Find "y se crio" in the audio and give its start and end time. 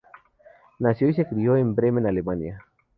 1.09-1.57